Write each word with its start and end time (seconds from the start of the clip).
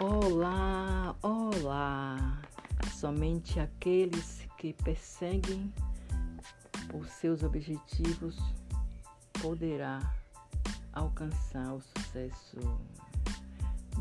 Olá, 0.00 1.14
olá! 1.22 2.42
Somente 2.92 3.60
aqueles 3.60 4.44
que 4.58 4.72
perseguem 4.72 5.72
os 6.92 7.08
seus 7.12 7.44
objetivos 7.44 8.36
poderá 9.40 10.00
alcançar 10.92 11.72
o 11.72 11.80
sucesso. 11.80 12.56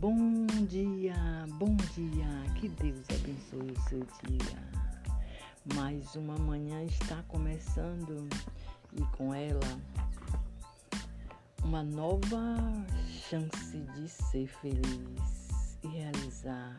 Bom 0.00 0.44
dia, 0.68 1.14
bom 1.50 1.76
dia, 1.94 2.26
que 2.56 2.68
Deus 2.68 3.06
abençoe 3.08 3.70
o 3.70 3.80
seu 3.88 4.00
dia. 4.24 4.58
Mais 5.76 6.16
uma 6.16 6.36
manhã 6.36 6.82
está 6.82 7.22
começando 7.28 8.28
e 8.92 9.02
com 9.16 9.32
ela 9.32 9.80
uma 11.62 11.84
nova 11.84 12.56
chance 13.28 13.78
de 13.78 14.08
ser 14.08 14.48
feliz 14.48 15.35
e 15.86 15.98
realizar 15.98 16.76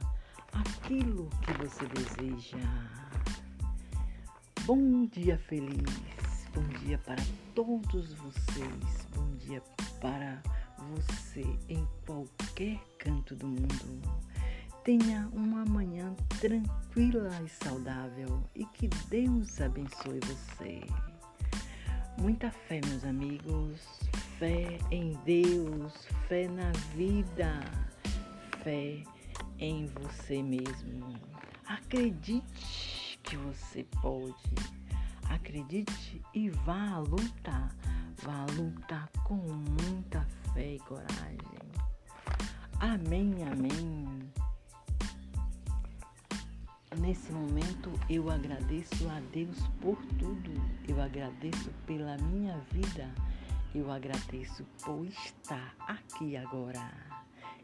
aquilo 0.52 1.30
que 1.42 1.54
você 1.54 1.86
deseja. 1.88 2.58
Bom 4.66 5.06
dia 5.06 5.38
feliz, 5.38 6.50
bom 6.54 6.64
dia 6.80 6.98
para 7.00 7.24
todos 7.56 8.14
vocês, 8.14 9.08
bom 9.16 9.30
dia 9.38 9.62
para 10.02 10.42
você 10.90 11.46
em 11.70 11.88
qualquer 12.06 12.80
canto 12.98 13.36
do 13.36 13.48
mundo. 13.48 14.02
Tenha 14.84 15.30
uma 15.34 15.66
manhã 15.66 16.14
tranquila 16.40 17.32
e 17.46 17.50
saudável 17.50 18.44
e 18.56 18.66
que 18.66 18.88
Deus 19.10 19.62
abençoe 19.62 20.20
você. 20.22 20.82
Muita 22.20 22.52
fé, 22.52 22.82
meus 22.88 23.04
amigos, 23.06 23.82
fé 24.38 24.78
em 24.92 25.14
Deus, 25.24 25.94
fé 26.28 26.48
na 26.48 26.72
vida, 26.96 27.87
fé 28.64 29.04
em 29.60 29.86
você 29.88 30.42
mesmo. 30.42 31.14
Acredite 31.66 33.20
que 33.24 33.36
você 33.38 33.84
pode. 34.02 34.56
Acredite 35.30 36.22
e 36.34 36.50
vá 36.50 36.92
à 36.92 37.00
luta. 37.00 37.70
Vá 38.24 38.42
à 38.42 38.46
luta 38.56 39.10
com 39.24 39.36
muita 39.36 40.26
fé 40.54 40.76
e 40.76 40.80
coragem. 40.80 41.38
Amém, 42.80 43.36
amém. 43.52 44.32
Nesse 47.00 47.32
momento 47.32 47.92
eu 48.10 48.30
agradeço 48.32 49.08
a 49.10 49.20
Deus 49.32 49.58
por 49.82 49.98
tudo. 50.20 50.52
Eu 50.88 51.02
agradeço 51.02 51.70
pela 51.86 52.18
minha 52.18 52.58
vida. 52.72 53.14
Eu 53.76 53.92
agradeço 53.92 54.66
por 54.84 55.06
estar 55.06 55.76
aqui 55.80 56.36
agora. 56.38 57.17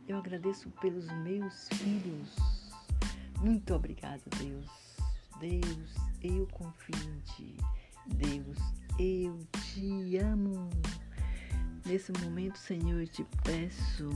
Eu 0.07 0.17
agradeço 0.17 0.69
pelos 0.81 1.09
meus 1.23 1.67
filhos. 1.69 2.35
Muito 3.39 3.73
obrigado, 3.73 4.21
Deus. 4.37 4.97
Deus, 5.39 5.95
eu 6.21 6.47
confio 6.47 6.95
em 6.95 7.19
Ti. 7.19 7.57
Deus, 8.07 8.57
eu 8.99 9.37
te 9.51 10.17
amo. 10.17 10.69
Nesse 11.85 12.11
momento, 12.23 12.57
Senhor, 12.57 13.01
eu 13.01 13.07
te 13.07 13.25
peço, 13.43 14.09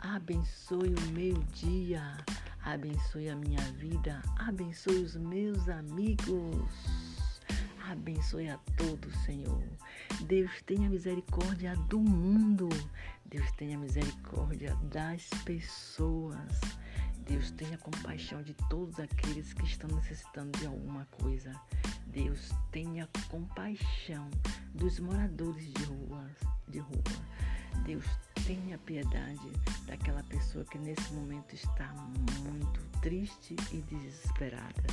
abençoe 0.00 0.92
o 0.92 1.12
meu 1.12 1.34
dia 1.52 2.16
abençoe 2.64 3.28
a 3.28 3.36
minha 3.36 3.60
vida, 3.72 4.22
abençoe 4.38 5.02
os 5.02 5.16
meus 5.16 5.68
amigos, 5.68 7.13
abençoe 7.90 8.48
a 8.48 8.58
todos, 8.76 9.14
Senhor. 9.24 9.62
Deus 10.26 10.50
tenha 10.62 10.88
misericórdia 10.88 11.74
do 11.88 12.00
mundo, 12.00 12.68
Deus 13.24 13.50
tenha 13.52 13.78
misericórdia 13.78 14.74
das 14.90 15.28
pessoas. 15.44 16.60
Deus 17.26 17.50
tenha 17.52 17.78
compaixão 17.78 18.42
de 18.42 18.52
todos 18.68 19.00
aqueles 19.00 19.54
que 19.54 19.64
estão 19.64 19.88
necessitando 19.96 20.58
de 20.58 20.66
alguma 20.66 21.06
coisa. 21.06 21.52
Deus 22.06 22.50
tenha 22.70 23.08
compaixão 23.28 24.30
dos 24.74 25.00
moradores 25.00 25.72
de 25.72 25.84
rua, 25.84 26.30
de 26.68 26.78
rua. 26.80 27.02
Deus 27.84 28.04
tenha 28.46 28.78
piedade 28.78 29.50
daquela 29.86 30.22
pessoa 30.24 30.64
que 30.64 30.78
nesse 30.78 31.12
momento 31.12 31.54
está 31.54 31.88
muito 32.42 32.80
triste 33.00 33.56
e 33.72 33.80
desesperada. 33.82 34.84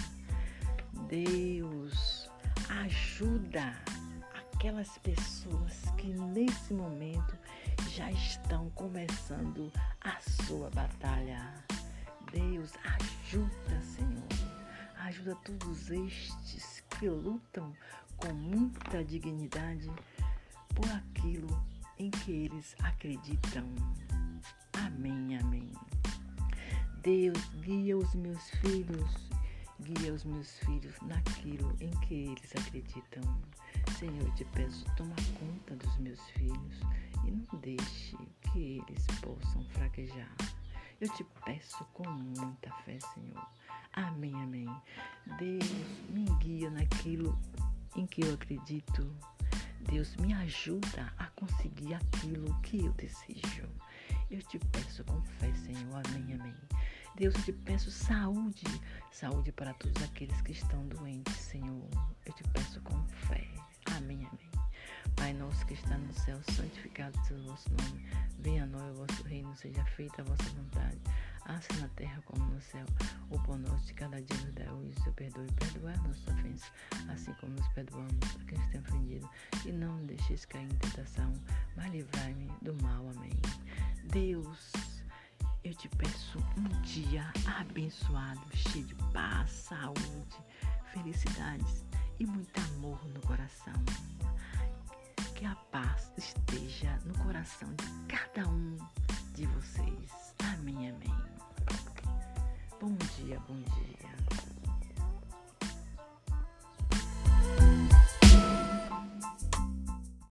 Deus 1.08 2.11
ajuda 2.80 3.76
aquelas 4.34 4.98
pessoas 5.00 5.84
que 5.98 6.08
nesse 6.08 6.74
momento 6.74 7.38
já 7.90 8.10
estão 8.12 8.70
começando 8.72 9.72
a 10.02 10.18
sua 10.22 10.70
batalha. 10.70 11.54
Deus 12.32 12.72
ajuda, 12.84 13.82
Senhor. 13.82 14.28
Ajuda 15.00 15.36
todos 15.44 15.90
estes 15.90 16.84
que 16.92 17.10
lutam 17.10 17.74
com 18.18 18.34
muita 18.34 19.04
dignidade 19.04 19.92
por 20.74 20.90
aquilo 20.92 21.64
em 21.98 22.10
que 22.10 22.32
eles 22.32 22.76
acreditam. 22.80 23.68
Amém, 24.74 25.38
amém. 25.38 25.72
Deus, 27.02 27.44
guia 27.62 27.98
os 27.98 28.14
meus 28.16 28.50
filhos, 28.62 29.30
guia 29.82 30.14
os 30.14 30.24
meus 30.24 30.58
filhos 30.60 30.96
naquilo 31.02 31.76
em 31.80 31.90
que 32.02 32.14
eles 32.14 32.56
acreditam. 32.56 33.24
Senhor, 33.98 34.22
eu 34.22 34.36
te 34.36 34.46
peço, 34.46 34.86
toma 34.96 35.16
conta 35.40 35.76
dos 35.76 35.98
meus 35.98 36.20
filhos 36.32 36.80
e 37.26 37.32
não 37.32 37.60
deixe 37.60 38.18
que 38.42 38.84
eles 38.88 39.06
possam 39.22 39.64
fraquejar. 39.72 40.36
Eu 41.00 41.10
te 41.14 41.26
peço 41.46 41.84
com 41.94 42.08
muita 42.10 42.72
fé, 42.86 43.00
Senhor. 43.14 43.48
Amém, 43.94 44.34
amém. 44.36 44.70
Deus, 45.38 45.66
me 46.10 46.26
guia 46.40 46.70
naquilo 46.70 47.38
em 47.96 48.06
que 48.06 48.22
eu 48.22 48.34
acredito. 48.34 49.12
Deus 49.92 50.16
me 50.18 50.34
ajuda 50.34 51.12
a 51.18 51.26
conseguir 51.32 51.96
aquilo 51.96 52.54
que 52.62 52.86
eu 52.86 52.94
desejo. 52.94 53.68
Eu 54.30 54.42
te 54.44 54.60
peço 54.60 55.04
com 55.04 55.22
fé, 55.24 55.52
Senhor. 55.56 56.02
Amém, 56.08 56.36
amém. 56.36 56.56
Deus, 57.16 57.36
eu 57.36 57.44
te 57.44 57.54
peço 57.54 57.92
saúde, 57.92 58.64
saúde 59.12 59.52
para 59.52 59.74
todos 59.74 60.02
aqueles 60.04 60.40
que 60.42 60.52
estão 60.52 60.86
doentes, 60.88 61.36
Senhor. 61.36 61.88
Eu 62.26 62.34
te 62.34 62.44
peço 62.50 62.82
com 62.82 63.04
fé. 63.28 63.48
Amém, 63.98 64.26
amém. 64.26 64.52
Pai 65.16 65.34
nosso 65.34 65.66
que 65.66 65.74
está 65.74 65.98
no 65.98 66.14
céu, 66.14 66.40
santificado 66.52 67.18
seja 67.26 67.42
o 67.42 67.48
vosso 67.48 67.70
nome. 67.70 68.06
Venha 68.40 68.64
a 68.64 68.68
nós 68.68 68.98
o 68.98 69.06
vosso 69.06 69.24
reino, 69.24 69.56
seja 69.56 69.84
feita 69.86 70.22
a 70.22 70.26
vossa 70.26 70.50
vontade 70.52 71.00
assim 71.46 71.80
na 71.80 71.88
terra 71.90 72.22
como 72.26 72.44
no 72.46 72.62
céu. 72.62 72.86
O 73.30 73.40
pão 73.40 73.58
nosso 73.58 73.86
de 73.86 73.94
cada 73.94 74.22
dia 74.22 74.38
nos 74.38 74.54
dá 74.54 74.74
hoje, 74.74 74.94
seu 75.04 75.14
perdoe 75.14 75.48
e 75.48 75.54
perdoar 75.54 75.98
nossas 76.04 76.28
ofensas, 76.28 76.72
assim 77.10 77.34
como 77.40 77.54
nos 77.54 77.68
perdoamos 77.70 78.14
a 78.40 78.46
quem 78.46 78.58
nos 78.58 78.68
tem 78.70 78.82
ofendido. 78.82 79.30
E 79.66 79.72
não 79.72 80.06
deixeis 80.06 80.46
cair 80.46 80.66
em 80.66 80.78
tentação, 80.78 81.34
mas 81.76 81.92
livrai-me 81.92 82.48
do 82.62 82.74
mal. 82.82 83.10
Amém. 83.10 83.32
Deus, 84.12 84.72
eu 85.64 85.74
te 85.76 85.88
peço 85.90 86.40
um 86.58 86.82
dia 86.82 87.32
abençoado, 87.60 88.42
cheio 88.56 88.86
de 88.86 88.96
paz, 89.14 89.50
saúde, 89.50 90.38
felicidades 90.92 91.86
e 92.20 92.26
muito 92.26 92.60
amor 92.76 93.00
no 93.10 93.22
coração. 93.22 93.74
Que 95.36 95.46
a 95.46 95.56
paz 95.72 96.12
esteja 96.18 97.00
no 97.06 97.18
coração 97.20 97.70
de 97.76 98.08
cada 98.08 98.48
um 98.48 98.78
de 99.34 99.46
vocês. 99.46 100.36
Amém, 100.54 100.90
amém. 100.90 101.16
Bom 102.80 102.96
dia, 103.18 103.40
bom 103.48 103.62
dia. 103.62 104.61